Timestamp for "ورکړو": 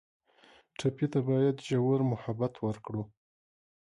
2.65-3.03